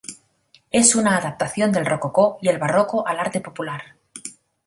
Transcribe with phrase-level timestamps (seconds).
[0.71, 3.97] Es una adaptación del rococó y el barroco al arte popular.